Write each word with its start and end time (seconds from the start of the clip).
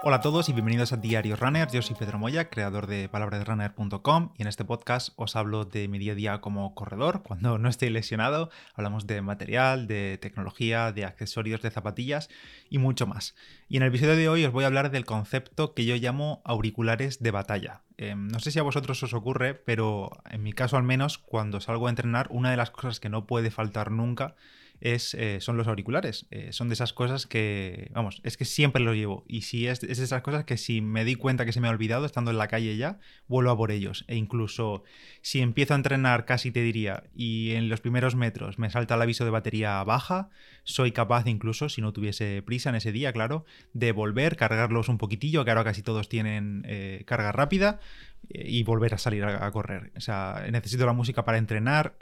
Hola 0.00 0.18
a 0.18 0.20
todos 0.20 0.48
y 0.48 0.52
bienvenidos 0.52 0.92
a 0.92 0.96
Diario 0.96 1.34
Runner. 1.34 1.68
Yo 1.72 1.82
soy 1.82 1.96
Pedro 1.96 2.20
Moya, 2.20 2.50
creador 2.50 2.86
de 2.86 3.08
palabrasrunner.com 3.08 4.32
y 4.38 4.42
en 4.42 4.48
este 4.48 4.64
podcast 4.64 5.12
os 5.16 5.34
hablo 5.34 5.64
de 5.64 5.88
mi 5.88 5.98
día 5.98 6.12
a 6.12 6.14
día 6.14 6.40
como 6.40 6.72
corredor. 6.76 7.24
Cuando 7.24 7.58
no 7.58 7.68
estoy 7.68 7.90
lesionado, 7.90 8.48
hablamos 8.74 9.08
de 9.08 9.20
material, 9.22 9.88
de 9.88 10.16
tecnología, 10.22 10.92
de 10.92 11.04
accesorios, 11.04 11.62
de 11.62 11.72
zapatillas 11.72 12.30
y 12.70 12.78
mucho 12.78 13.08
más. 13.08 13.34
Y 13.68 13.76
en 13.76 13.82
el 13.82 13.88
episodio 13.88 14.14
de 14.14 14.28
hoy 14.28 14.44
os 14.44 14.52
voy 14.52 14.62
a 14.62 14.68
hablar 14.68 14.92
del 14.92 15.04
concepto 15.04 15.74
que 15.74 15.84
yo 15.84 15.96
llamo 15.96 16.42
auriculares 16.44 17.20
de 17.20 17.32
batalla. 17.32 17.82
Em, 17.96 18.28
no 18.28 18.38
sé 18.38 18.52
si 18.52 18.60
a 18.60 18.62
vosotros 18.62 19.02
os 19.02 19.12
ocurre, 19.12 19.54
pero 19.54 20.10
en 20.30 20.44
mi 20.44 20.52
caso 20.52 20.76
al 20.76 20.84
menos, 20.84 21.18
cuando 21.18 21.60
salgo 21.60 21.88
a 21.88 21.90
entrenar, 21.90 22.28
una 22.30 22.52
de 22.52 22.56
las 22.56 22.70
cosas 22.70 23.00
que 23.00 23.08
no 23.08 23.26
puede 23.26 23.50
faltar 23.50 23.90
nunca 23.90 24.36
es, 24.80 25.14
eh, 25.14 25.38
son 25.40 25.56
los 25.56 25.66
auriculares. 25.66 26.26
Eh, 26.30 26.52
son 26.52 26.68
de 26.68 26.74
esas 26.74 26.92
cosas 26.92 27.26
que, 27.26 27.90
vamos, 27.92 28.20
es 28.24 28.36
que 28.36 28.44
siempre 28.44 28.82
los 28.82 28.94
llevo. 28.94 29.24
Y 29.26 29.42
si 29.42 29.66
es, 29.66 29.82
es, 29.82 29.98
de 29.98 30.04
esas 30.04 30.22
cosas 30.22 30.44
que 30.44 30.56
si 30.56 30.80
me 30.80 31.04
di 31.04 31.14
cuenta 31.14 31.44
que 31.44 31.52
se 31.52 31.60
me 31.60 31.68
ha 31.68 31.70
olvidado 31.70 32.06
estando 32.06 32.30
en 32.30 32.38
la 32.38 32.48
calle 32.48 32.76
ya, 32.76 32.98
vuelvo 33.26 33.50
a 33.50 33.56
por 33.56 33.70
ellos. 33.70 34.04
E 34.08 34.16
incluso 34.16 34.84
si 35.20 35.40
empiezo 35.40 35.74
a 35.74 35.76
entrenar 35.76 36.24
casi 36.24 36.50
te 36.50 36.62
diría 36.62 37.04
y 37.14 37.52
en 37.52 37.68
los 37.68 37.80
primeros 37.80 38.14
metros 38.14 38.58
me 38.58 38.70
salta 38.70 38.94
el 38.94 39.02
aviso 39.02 39.24
de 39.24 39.30
batería 39.30 39.82
baja, 39.84 40.30
soy 40.64 40.92
capaz 40.92 41.26
incluso, 41.26 41.68
si 41.68 41.80
no 41.80 41.92
tuviese 41.92 42.42
prisa 42.42 42.68
en 42.70 42.76
ese 42.76 42.92
día, 42.92 43.12
claro, 43.12 43.44
de 43.72 43.92
volver, 43.92 44.36
cargarlos 44.36 44.88
un 44.88 44.98
poquitillo, 44.98 45.44
que 45.44 45.50
ahora 45.50 45.64
casi 45.64 45.82
todos 45.82 46.08
tienen 46.08 46.62
eh, 46.66 47.02
carga 47.06 47.32
rápida 47.32 47.80
y 48.28 48.62
volver 48.64 48.94
a 48.94 48.98
salir 48.98 49.24
a, 49.24 49.50
correr. 49.50 49.92
O 49.96 50.00
sea, 50.00 50.44
necesito 50.50 50.84
la 50.84 50.92
música 50.92 51.24
para 51.24 51.38
entrenar 51.38 51.94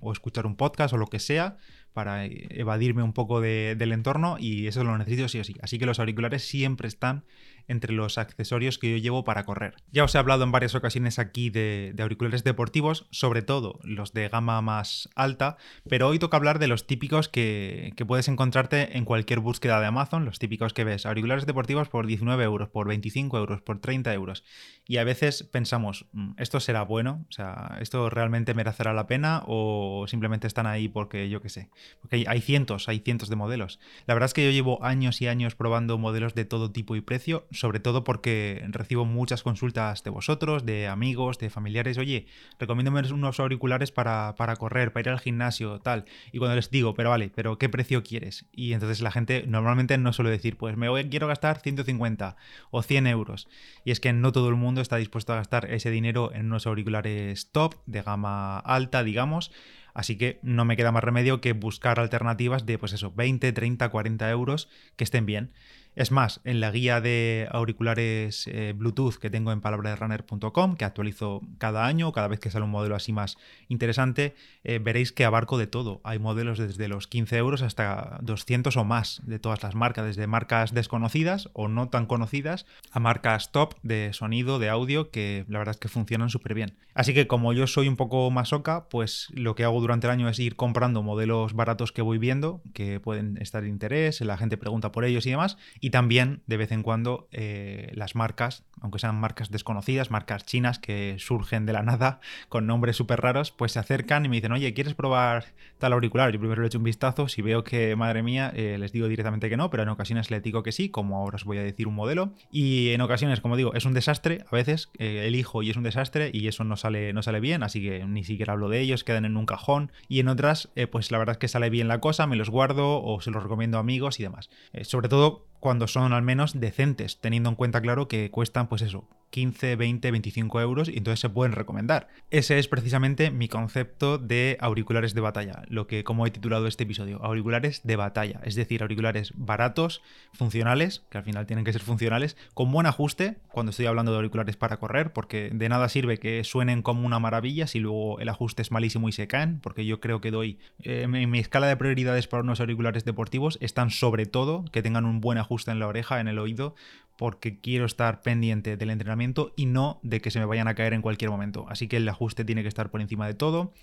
o 0.00 0.12
escuchar 0.12 0.44
un 0.44 0.56
podcast 0.56 0.92
o 0.92 0.98
lo 0.98 1.06
que 1.06 1.20
sea 1.20 1.56
para 1.92 2.24
evadirme 2.24 3.02
un 3.02 3.12
poco 3.12 3.40
del 3.40 3.92
entorno 3.92 4.36
y 4.38 4.66
eso 4.66 4.84
lo 4.84 4.96
necesito 4.96 5.28
sí 5.28 5.38
o 5.38 5.44
sí. 5.44 5.56
Así 5.62 5.78
que 5.78 5.86
los 5.86 5.98
auriculares 5.98 6.44
siempre 6.44 6.88
están 6.88 7.24
entre 7.70 7.92
los 7.92 8.18
accesorios 8.18 8.78
que 8.78 8.90
yo 8.90 8.96
llevo 8.96 9.24
para 9.24 9.44
correr. 9.44 9.74
Ya 9.92 10.04
os 10.04 10.14
he 10.14 10.18
hablado 10.18 10.42
en 10.42 10.50
varias 10.50 10.74
ocasiones 10.74 11.18
aquí 11.18 11.50
de, 11.50 11.94
auriculares 11.98 12.42
deportivos, 12.42 13.06
sobre 13.10 13.42
todo 13.42 13.78
los 13.84 14.12
de 14.12 14.28
gama 14.28 14.60
más 14.60 15.08
alta, 15.14 15.56
pero 15.88 16.08
hoy 16.08 16.18
toca 16.18 16.36
hablar 16.36 16.58
de 16.58 16.66
los 16.66 16.86
típicos 16.86 17.28
que, 17.28 17.94
puedes 18.06 18.28
encontrarte 18.28 18.96
en 18.96 19.04
cualquier 19.04 19.38
búsqueda 19.38 19.78
de 19.78 19.86
Amazon, 19.86 20.24
los 20.24 20.40
típicos 20.40 20.72
que 20.72 20.82
ves, 20.82 21.06
auriculares 21.06 21.46
deportivos 21.46 21.88
por 21.88 22.06
19 22.06 22.42
euros, 22.42 22.68
por 22.70 22.88
25 22.88 23.38
euros, 23.38 23.60
por 23.60 23.78
30 23.78 24.12
euros. 24.14 24.42
Y 24.84 24.96
a 24.96 25.04
veces 25.04 25.44
pensamos, 25.44 26.06
mm, 26.12 26.32
¿esto 26.38 26.58
será 26.58 26.82
bueno? 26.82 27.24
O 27.28 27.32
sea, 27.32 27.78
¿esto 27.80 28.10
realmente 28.10 28.54
merecerá 28.54 28.92
la 28.92 29.06
pena 29.06 29.42
o 29.46 30.06
simplemente 30.08 30.48
están 30.48 30.66
ahí 30.66 30.88
porque 30.88 31.28
yo 31.28 31.40
qué 31.40 31.50
sé? 31.50 31.68
Porque 32.00 32.24
hay 32.26 32.40
cientos, 32.40 32.88
hay 32.88 32.98
cientos 32.98 33.28
de 33.28 33.36
modelos. 33.36 33.78
La 34.06 34.14
verdad 34.14 34.26
es 34.26 34.34
que 34.34 34.44
yo 34.44 34.50
llevo 34.50 34.82
años 34.82 35.22
y 35.22 35.28
años 35.28 35.54
probando 35.54 35.98
modelos 35.98 36.34
de 36.34 36.44
todo 36.44 36.72
tipo 36.72 36.96
y 36.96 37.00
precio, 37.00 37.46
sobre 37.60 37.78
todo 37.78 38.04
porque 38.04 38.64
recibo 38.70 39.04
muchas 39.04 39.42
consultas 39.42 40.02
de 40.02 40.08
vosotros, 40.08 40.64
de 40.64 40.88
amigos, 40.88 41.38
de 41.38 41.50
familiares. 41.50 41.98
Oye, 41.98 42.26
recomiéndame 42.58 43.00
unos 43.12 43.38
auriculares 43.38 43.92
para, 43.92 44.34
correr, 44.58 44.92
para 44.92 45.02
ir 45.02 45.08
al 45.10 45.20
gimnasio, 45.20 45.78
tal. 45.80 46.06
Y 46.32 46.38
cuando 46.38 46.56
les 46.56 46.70
digo, 46.70 46.94
pero 46.94 47.10
vale, 47.10 47.30
pero 47.34 47.58
¿qué 47.58 47.68
precio 47.68 48.02
quieres? 48.02 48.46
Y 48.50 48.72
entonces 48.72 49.02
la 49.02 49.10
gente 49.10 49.44
normalmente 49.46 49.98
no 49.98 50.14
suele 50.14 50.30
decir, 50.30 50.56
pues 50.56 50.78
me 50.78 50.88
voy, 50.88 51.10
quiero 51.10 51.26
gastar 51.26 51.60
150 51.60 52.36
o 52.70 52.82
100 52.82 53.06
euros. 53.06 53.46
Y 53.84 53.90
es 53.90 54.00
que 54.00 54.14
no 54.14 54.32
todo 54.32 54.48
el 54.48 54.56
mundo 54.56 54.80
está 54.80 54.96
dispuesto 54.96 55.34
a 55.34 55.36
gastar 55.36 55.70
ese 55.70 55.90
dinero 55.90 56.32
en 56.32 56.46
unos 56.46 56.66
auriculares 56.66 57.52
top, 57.52 57.74
de 57.84 58.00
gama 58.00 58.58
alta, 58.58 59.04
digamos. 59.04 59.52
Así 59.92 60.16
que 60.16 60.38
no 60.42 60.64
me 60.64 60.76
queda 60.76 60.92
más 60.92 61.04
remedio 61.04 61.42
que 61.42 61.52
buscar 61.52 62.00
alternativas 62.00 62.64
de, 62.64 62.78
pues 62.78 62.94
eso, 62.94 63.12
20, 63.14 63.52
30, 63.52 63.88
40 63.88 64.30
euros 64.30 64.70
que 64.96 65.04
estén 65.04 65.26
bien. 65.26 65.52
Es 65.96 66.12
más, 66.12 66.40
en 66.44 66.60
la 66.60 66.70
guía 66.70 67.00
de 67.00 67.48
auriculares 67.50 68.46
eh, 68.46 68.74
Bluetooth 68.76 69.16
que 69.16 69.28
tengo 69.28 69.50
en 69.50 69.60
palabrasrunner.com, 69.60 70.76
que 70.76 70.84
actualizo 70.84 71.42
cada 71.58 71.86
año, 71.86 72.12
cada 72.12 72.28
vez 72.28 72.38
que 72.38 72.50
sale 72.50 72.64
un 72.64 72.70
modelo 72.70 72.94
así 72.94 73.12
más 73.12 73.38
interesante, 73.68 74.34
eh, 74.62 74.78
veréis 74.78 75.10
que 75.10 75.24
abarco 75.24 75.58
de 75.58 75.66
todo. 75.66 76.00
Hay 76.04 76.20
modelos 76.20 76.58
desde 76.58 76.86
los 76.86 77.08
15 77.08 77.36
euros 77.38 77.62
hasta 77.62 78.18
200 78.22 78.76
o 78.76 78.84
más 78.84 79.20
de 79.24 79.40
todas 79.40 79.62
las 79.64 79.74
marcas, 79.74 80.06
desde 80.06 80.28
marcas 80.28 80.72
desconocidas 80.72 81.50
o 81.54 81.66
no 81.66 81.88
tan 81.88 82.06
conocidas 82.06 82.66
a 82.92 83.00
marcas 83.00 83.50
top 83.50 83.74
de 83.82 84.12
sonido, 84.12 84.60
de 84.60 84.68
audio, 84.68 85.10
que 85.10 85.44
la 85.48 85.58
verdad 85.58 85.74
es 85.74 85.80
que 85.80 85.88
funcionan 85.88 86.30
súper 86.30 86.54
bien. 86.54 86.76
Así 86.94 87.14
que 87.14 87.26
como 87.26 87.52
yo 87.52 87.66
soy 87.66 87.88
un 87.88 87.96
poco 87.96 88.30
masoca, 88.30 88.88
pues 88.88 89.28
lo 89.32 89.54
que 89.54 89.64
hago 89.64 89.80
durante 89.80 90.06
el 90.06 90.12
año 90.12 90.28
es 90.28 90.38
ir 90.38 90.54
comprando 90.54 91.02
modelos 91.02 91.54
baratos 91.54 91.92
que 91.92 92.02
voy 92.02 92.18
viendo, 92.18 92.62
que 92.74 93.00
pueden 93.00 93.38
estar 93.38 93.62
de 93.62 93.68
interés, 93.68 94.20
la 94.20 94.36
gente 94.36 94.56
pregunta 94.56 94.92
por 94.92 95.04
ellos 95.04 95.26
y 95.26 95.30
demás 95.30 95.56
y 95.80 95.90
también, 95.90 96.42
de 96.46 96.58
vez 96.58 96.72
en 96.72 96.82
cuando, 96.82 97.28
eh, 97.32 97.90
las 97.94 98.14
marcas, 98.14 98.64
aunque 98.80 98.98
sean 98.98 99.16
marcas 99.16 99.50
desconocidas, 99.50 100.10
marcas 100.10 100.44
chinas 100.44 100.78
que 100.78 101.16
surgen 101.18 101.64
de 101.64 101.72
la 101.72 101.82
nada 101.82 102.20
con 102.48 102.66
nombres 102.66 102.96
súper 102.96 103.20
raros, 103.20 103.50
pues 103.50 103.72
se 103.72 103.78
acercan 103.78 104.24
y 104.26 104.28
me 104.28 104.36
dicen, 104.36 104.52
oye, 104.52 104.74
¿quieres 104.74 104.94
probar 104.94 105.46
tal 105.78 105.94
auricular? 105.94 106.32
Yo 106.32 106.38
primero 106.38 106.60
le 106.60 106.66
echo 106.66 106.78
un 106.78 106.84
vistazo, 106.84 107.28
si 107.28 107.40
veo 107.40 107.64
que, 107.64 107.96
madre 107.96 108.22
mía, 108.22 108.52
eh, 108.54 108.76
les 108.78 108.92
digo 108.92 109.08
directamente 109.08 109.48
que 109.48 109.56
no, 109.56 109.70
pero 109.70 109.82
en 109.82 109.88
ocasiones 109.88 110.30
les 110.30 110.42
digo 110.42 110.62
que 110.62 110.72
sí, 110.72 110.90
como 110.90 111.16
ahora 111.16 111.36
os 111.36 111.44
voy 111.44 111.56
a 111.56 111.62
decir 111.62 111.88
un 111.88 111.94
modelo. 111.94 112.34
Y 112.50 112.90
en 112.90 113.00
ocasiones, 113.00 113.40
como 113.40 113.56
digo, 113.56 113.74
es 113.74 113.86
un 113.86 113.94
desastre, 113.94 114.44
a 114.50 114.54
veces 114.54 114.90
eh, 114.98 115.24
elijo 115.26 115.62
y 115.62 115.70
es 115.70 115.76
un 115.76 115.82
desastre 115.82 116.30
y 116.32 116.46
eso 116.48 116.64
no 116.64 116.76
sale, 116.76 117.14
no 117.14 117.22
sale 117.22 117.40
bien, 117.40 117.62
así 117.62 117.82
que 117.82 118.04
ni 118.04 118.24
siquiera 118.24 118.52
hablo 118.52 118.68
de 118.68 118.80
ellos, 118.80 119.04
quedan 119.04 119.24
en 119.24 119.36
un 119.38 119.46
cajón. 119.46 119.92
Y 120.08 120.20
en 120.20 120.28
otras, 120.28 120.70
pues 120.92 121.10
la 121.10 121.18
verdad 121.18 121.34
es 121.34 121.38
que 121.38 121.48
sale 121.48 121.70
bien 121.70 121.88
la 121.88 122.00
cosa, 122.00 122.26
me 122.26 122.36
los 122.36 122.50
guardo 122.50 123.02
o 123.02 123.20
se 123.20 123.30
los 123.30 123.42
recomiendo 123.42 123.78
a 123.78 123.80
amigos 123.80 124.20
y 124.20 124.24
demás. 124.24 124.50
sobre 124.82 125.08
todo 125.08 125.49
cuando 125.60 125.86
son 125.86 126.12
al 126.12 126.22
menos 126.22 126.58
decentes, 126.58 127.20
teniendo 127.20 127.50
en 127.50 127.54
cuenta, 127.54 127.80
claro, 127.80 128.08
que 128.08 128.30
cuestan, 128.30 128.68
pues 128.68 128.82
eso, 128.82 129.04
15, 129.30 129.76
20, 129.76 130.10
25 130.10 130.60
euros 130.60 130.88
y 130.88 130.98
entonces 130.98 131.20
se 131.20 131.28
pueden 131.28 131.52
recomendar. 131.52 132.08
Ese 132.30 132.58
es 132.58 132.68
precisamente 132.68 133.30
mi 133.30 133.48
concepto 133.48 134.18
de 134.18 134.56
auriculares 134.60 135.14
de 135.14 135.20
batalla, 135.20 135.62
lo 135.68 135.86
que 135.86 136.04
como 136.04 136.26
he 136.26 136.30
titulado 136.30 136.66
este 136.66 136.84
episodio, 136.84 137.22
auriculares 137.22 137.80
de 137.84 137.96
batalla, 137.96 138.40
es 138.44 138.54
decir, 138.54 138.82
auriculares 138.82 139.32
baratos, 139.36 140.02
funcionales, 140.32 141.02
que 141.10 141.18
al 141.18 141.24
final 141.24 141.46
tienen 141.46 141.64
que 141.64 141.72
ser 141.72 141.82
funcionales, 141.82 142.36
con 142.54 142.70
buen 142.72 142.86
ajuste, 142.86 143.36
cuando 143.48 143.70
estoy 143.70 143.86
hablando 143.86 144.12
de 144.12 144.18
auriculares 144.18 144.56
para 144.56 144.78
correr, 144.78 145.12
porque 145.12 145.50
de 145.52 145.68
nada 145.68 145.88
sirve 145.88 146.18
que 146.18 146.44
suenen 146.44 146.82
como 146.82 147.06
una 147.06 147.18
maravilla 147.18 147.66
si 147.66 147.78
luego 147.78 148.18
el 148.20 148.28
ajuste 148.28 148.62
es 148.62 148.70
malísimo 148.70 149.08
y 149.08 149.12
se 149.12 149.26
caen, 149.26 149.60
porque 149.60 149.86
yo 149.86 150.00
creo 150.00 150.20
que 150.20 150.30
doy, 150.30 150.58
eh, 150.82 151.02
en 151.02 151.30
mi 151.30 151.38
escala 151.38 151.66
de 151.66 151.76
prioridades 151.76 152.26
para 152.26 152.42
unos 152.42 152.60
auriculares 152.60 153.04
deportivos 153.04 153.58
están 153.60 153.90
sobre 153.90 154.26
todo 154.26 154.64
que 154.72 154.82
tengan 154.82 155.04
un 155.04 155.20
buen 155.20 155.38
ajuste 155.38 155.70
en 155.70 155.78
la 155.78 155.86
oreja, 155.86 156.20
en 156.20 156.28
el 156.28 156.38
oído, 156.38 156.74
porque 157.20 157.60
quiero 157.60 157.84
estar 157.84 158.22
pendiente 158.22 158.78
del 158.78 158.88
entrenamiento 158.88 159.52
y 159.54 159.66
no 159.66 160.00
de 160.02 160.22
que 160.22 160.30
se 160.30 160.38
me 160.38 160.46
vayan 160.46 160.68
a 160.68 160.74
caer 160.74 160.94
en 160.94 161.02
cualquier 161.02 161.30
momento. 161.30 161.66
Así 161.68 161.86
que 161.86 161.98
el 161.98 162.08
ajuste 162.08 162.46
tiene 162.46 162.62
que 162.62 162.68
estar 162.68 162.90
por 162.90 163.02
encima 163.02 163.26
de 163.26 163.34
todo. 163.34 163.74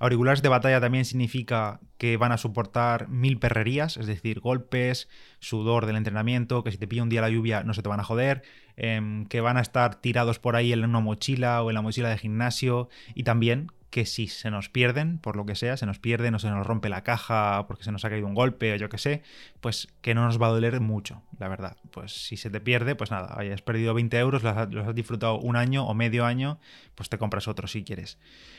Auriculares 0.00 0.40
de 0.40 0.48
batalla 0.48 0.80
también 0.80 1.04
significa 1.04 1.78
que 1.98 2.16
van 2.16 2.32
a 2.32 2.38
soportar 2.38 3.08
mil 3.10 3.38
perrerías, 3.38 3.98
es 3.98 4.06
decir, 4.06 4.40
golpes, 4.40 5.10
sudor 5.40 5.84
del 5.84 5.96
entrenamiento, 5.96 6.64
que 6.64 6.72
si 6.72 6.78
te 6.78 6.88
pilla 6.88 7.02
un 7.02 7.10
día 7.10 7.20
la 7.20 7.28
lluvia 7.28 7.64
no 7.64 7.74
se 7.74 7.82
te 7.82 7.88
van 7.90 8.00
a 8.00 8.04
joder, 8.04 8.40
em, 8.76 9.26
que 9.26 9.42
van 9.42 9.58
a 9.58 9.60
estar 9.60 9.96
tirados 9.96 10.38
por 10.38 10.56
ahí 10.56 10.72
en 10.72 10.82
una 10.82 11.00
mochila 11.00 11.62
o 11.62 11.68
en 11.68 11.74
la 11.74 11.82
mochila 11.82 12.08
de 12.08 12.16
gimnasio 12.16 12.88
y 13.14 13.24
también 13.24 13.72
que 13.96 14.04
si 14.04 14.28
se 14.28 14.50
nos 14.50 14.68
pierden, 14.68 15.16
por 15.16 15.36
lo 15.36 15.46
que 15.46 15.54
sea, 15.54 15.78
se 15.78 15.86
nos 15.86 15.98
pierden 15.98 16.34
o 16.34 16.38
se 16.38 16.50
nos 16.50 16.66
rompe 16.66 16.90
la 16.90 17.02
caja 17.02 17.64
porque 17.66 17.82
se 17.82 17.92
nos 17.92 18.04
ha 18.04 18.10
caído 18.10 18.26
un 18.26 18.34
golpe 18.34 18.74
o 18.74 18.76
yo 18.76 18.90
qué 18.90 18.98
sé, 18.98 19.22
pues 19.62 19.88
que 20.02 20.14
no 20.14 20.26
nos 20.26 20.38
va 20.38 20.48
a 20.48 20.50
doler 20.50 20.82
mucho, 20.82 21.22
la 21.38 21.48
verdad. 21.48 21.78
Pues 21.92 22.12
si 22.12 22.36
se 22.36 22.50
te 22.50 22.60
pierde, 22.60 22.94
pues 22.94 23.10
nada, 23.10 23.34
hayas 23.38 23.62
perdido 23.62 23.94
20 23.94 24.18
euros, 24.18 24.42
los 24.42 24.54
has, 24.54 24.94
disfrutado 24.94 25.38
un 25.38 25.56
año 25.56 25.86
o 25.86 25.94
medio 25.94 26.26
año, 26.26 26.60
pues 26.94 27.08
te 27.08 27.16
compras 27.16 27.48
otro 27.48 27.68
si 27.68 27.84
quieres. 27.84 28.18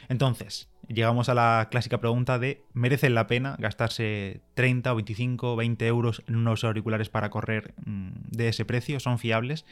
Entonces, 0.09 0.69
llegamos 0.87 1.29
a 1.29 1.33
la 1.33 1.67
clásica 1.71 1.99
pregunta 1.99 2.39
de, 2.39 2.63
¿merece 2.73 3.09
la 3.09 3.27
pena 3.27 3.55
gastarse 3.59 4.41
30 4.53 4.91
o 4.91 4.95
25 4.95 5.53
o 5.53 5.56
20 5.56 5.88
euros 5.88 6.23
en 6.27 6.35
unos 6.35 6.63
auriculares 6.63 7.09
para 7.09 7.29
correr 7.29 7.73
mm, 7.85 8.09
de 8.31 8.50
ese 8.50 8.65
precio? 8.65 9.00
¿Son 9.00 9.19
fiables? 9.19 9.65